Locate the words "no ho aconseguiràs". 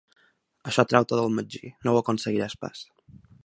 1.85-2.57